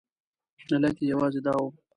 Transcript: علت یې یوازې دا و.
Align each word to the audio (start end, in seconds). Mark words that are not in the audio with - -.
علت 0.71 0.95
یې 1.01 1.05
یوازې 1.13 1.41
دا 1.45 1.53
و. 1.61 1.65